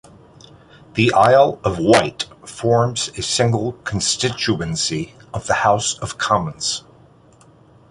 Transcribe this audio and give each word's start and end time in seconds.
The 0.95 1.13
Isle 1.13 1.59
of 1.63 1.77
Wight 1.77 2.25
forms 2.43 3.09
a 3.19 3.21
single 3.21 3.73
constituency 3.83 5.13
of 5.31 5.45
the 5.45 5.53
House 5.53 5.99
of 5.99 6.17
Commons. 6.17 6.83